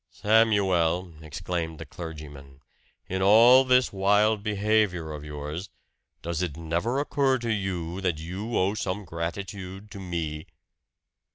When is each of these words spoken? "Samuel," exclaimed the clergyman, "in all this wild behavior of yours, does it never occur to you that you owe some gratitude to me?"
"Samuel," 0.09 1.13
exclaimed 1.21 1.77
the 1.77 1.85
clergyman, 1.85 2.61
"in 3.07 3.21
all 3.21 3.63
this 3.63 3.93
wild 3.93 4.41
behavior 4.41 5.11
of 5.13 5.23
yours, 5.23 5.69
does 6.23 6.41
it 6.41 6.57
never 6.57 6.99
occur 6.99 7.37
to 7.37 7.53
you 7.53 8.01
that 8.01 8.17
you 8.17 8.57
owe 8.57 8.73
some 8.73 9.05
gratitude 9.05 9.91
to 9.91 9.99
me?" 9.99 10.47